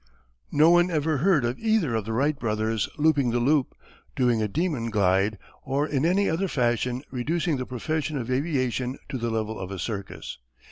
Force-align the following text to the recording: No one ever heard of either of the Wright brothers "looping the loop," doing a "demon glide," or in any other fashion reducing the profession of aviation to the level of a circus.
No 0.51 0.71
one 0.71 0.89
ever 0.89 1.17
heard 1.17 1.45
of 1.45 1.59
either 1.59 1.93
of 1.93 2.05
the 2.05 2.13
Wright 2.13 2.35
brothers 2.39 2.89
"looping 2.97 3.29
the 3.29 3.39
loop," 3.39 3.75
doing 4.15 4.41
a 4.41 4.47
"demon 4.47 4.89
glide," 4.89 5.37
or 5.61 5.87
in 5.87 6.07
any 6.07 6.27
other 6.27 6.47
fashion 6.47 7.03
reducing 7.11 7.57
the 7.57 7.67
profession 7.67 8.17
of 8.17 8.31
aviation 8.31 8.97
to 9.09 9.19
the 9.19 9.29
level 9.29 9.59
of 9.59 9.69
a 9.69 9.77
circus. 9.77 10.39